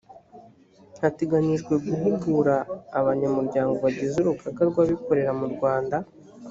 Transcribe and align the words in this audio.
hateganyijwe 1.01 1.73
guhugura 1.85 2.55
abanyamuryango 2.99 3.73
bagize 3.83 4.15
urugaga 4.19 4.61
rw’abikorera 4.69 5.31
mu 5.41 5.47
rwanda 5.53 5.97